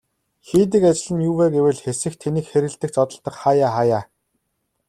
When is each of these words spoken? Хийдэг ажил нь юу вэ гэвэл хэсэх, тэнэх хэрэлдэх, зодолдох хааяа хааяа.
Хийдэг 0.47 0.83
ажил 0.89 1.09
нь 1.15 1.25
юу 1.29 1.35
вэ 1.37 1.47
гэвэл 1.53 1.79
хэсэх, 1.85 2.13
тэнэх 2.21 2.45
хэрэлдэх, 2.49 2.91
зодолдох 2.93 3.35
хааяа 3.41 3.71
хааяа. 3.75 4.01